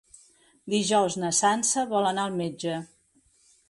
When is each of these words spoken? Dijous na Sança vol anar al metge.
Dijous 0.75 1.19
na 1.25 1.31
Sança 1.41 1.87
vol 1.95 2.11
anar 2.15 2.29
al 2.29 2.43
metge. 2.43 2.85